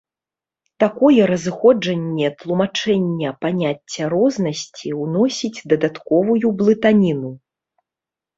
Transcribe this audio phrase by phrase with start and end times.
[0.83, 7.31] Такое разыходжанне тлумачэння паняцця рознасці ўносіць дадатковую блытаніну.